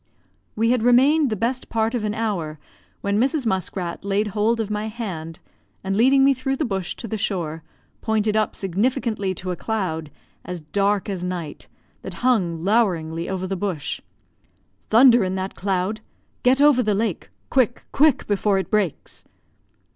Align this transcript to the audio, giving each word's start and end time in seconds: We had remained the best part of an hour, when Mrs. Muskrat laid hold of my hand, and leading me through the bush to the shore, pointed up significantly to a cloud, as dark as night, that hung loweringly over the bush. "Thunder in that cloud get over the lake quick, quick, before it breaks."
We 0.55 0.71
had 0.71 0.81
remained 0.81 1.29
the 1.29 1.35
best 1.35 1.69
part 1.69 1.93
of 1.93 2.03
an 2.03 2.15
hour, 2.15 2.57
when 3.01 3.19
Mrs. 3.21 3.45
Muskrat 3.45 4.03
laid 4.03 4.29
hold 4.29 4.59
of 4.59 4.71
my 4.71 4.87
hand, 4.87 5.37
and 5.83 5.95
leading 5.95 6.23
me 6.25 6.33
through 6.33 6.55
the 6.55 6.65
bush 6.65 6.95
to 6.95 7.07
the 7.07 7.19
shore, 7.19 7.61
pointed 8.01 8.35
up 8.35 8.55
significantly 8.55 9.35
to 9.35 9.51
a 9.51 9.55
cloud, 9.55 10.09
as 10.43 10.59
dark 10.61 11.07
as 11.07 11.23
night, 11.23 11.67
that 12.01 12.15
hung 12.25 12.63
loweringly 12.63 13.29
over 13.29 13.45
the 13.45 13.55
bush. 13.55 14.01
"Thunder 14.89 15.23
in 15.23 15.35
that 15.35 15.53
cloud 15.53 16.01
get 16.41 16.59
over 16.61 16.81
the 16.81 16.95
lake 16.95 17.29
quick, 17.51 17.83
quick, 17.91 18.25
before 18.25 18.57
it 18.57 18.71
breaks." 18.71 19.23